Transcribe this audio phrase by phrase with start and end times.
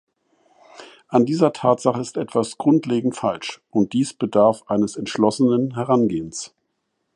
[1.09, 6.55] An dieser Tatsache ist etwas grundlegend falsch, und dies bedarf eines entschlossenen Herangehens.